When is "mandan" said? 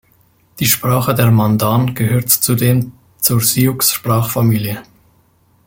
1.29-1.93